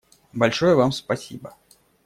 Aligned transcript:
Большое 0.33 0.73
Вам 0.73 0.91
спасибо. 0.93 1.53